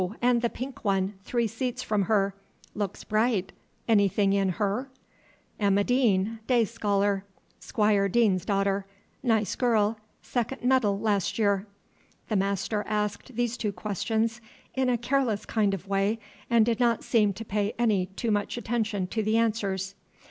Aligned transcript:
And 0.19 0.41
the 0.41 0.49
pink 0.49 0.83
one, 0.83 1.13
three 1.25 1.45
seats 1.45 1.83
from 1.83 2.05
her? 2.05 2.33
Looks 2.73 3.03
bright; 3.03 3.51
anything 3.87 4.33
in 4.33 4.49
her?" 4.49 4.89
"Emma 5.59 5.83
Dean, 5.83 6.39
day 6.47 6.65
scholar, 6.65 7.23
Squire 7.59 8.09
Dean's 8.09 8.43
daughter, 8.43 8.87
nice 9.21 9.55
girl, 9.55 9.99
second 10.23 10.63
medal 10.63 10.99
last 10.99 11.37
year." 11.37 11.67
The 12.29 12.35
master 12.35 12.83
asked 12.87 13.35
these 13.35 13.55
two 13.57 13.71
questions 13.71 14.41
in 14.73 14.89
a 14.89 14.97
careless 14.97 15.45
kind 15.45 15.71
of 15.71 15.87
way, 15.87 16.17
and 16.49 16.65
did 16.65 16.79
not 16.79 17.03
seem 17.03 17.31
to 17.33 17.45
pay 17.45 17.73
any 17.77 18.07
too 18.07 18.31
much 18.31 18.57
attention 18.57 19.05
to 19.05 19.21
the 19.21 19.37
answers. 19.37 19.93